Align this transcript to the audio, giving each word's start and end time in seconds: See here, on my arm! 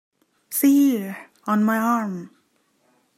See 0.49 0.97
here, 0.97 1.27
on 1.45 1.63
my 1.63 1.77
arm! 1.77 2.35